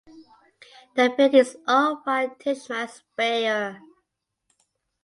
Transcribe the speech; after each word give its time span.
The 0.95 1.13
building 1.15 1.41
is 1.41 1.57
owned 1.67 1.99
by 2.03 2.25
Tishman 2.25 2.89
Speyer. 2.89 3.81